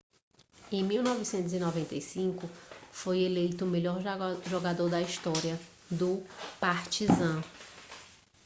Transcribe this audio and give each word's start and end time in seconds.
em 0.71 0.83
1995 0.83 2.49
foi 2.91 3.19
eleito 3.21 3.65
o 3.65 3.67
melhor 3.67 4.01
jogador 4.49 4.89
da 4.89 4.99
história 4.99 5.59
do 5.91 6.23
partizan 6.59 7.39